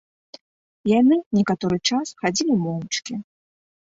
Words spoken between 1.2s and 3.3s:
некаторы час хадзілі моўчкі.